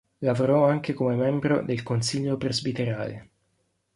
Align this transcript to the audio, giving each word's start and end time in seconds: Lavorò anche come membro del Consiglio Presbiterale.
Lavorò 0.21 0.65
anche 0.67 0.93
come 0.93 1.13
membro 1.15 1.61
del 1.61 1.83
Consiglio 1.83 2.35
Presbiterale. 2.35 3.29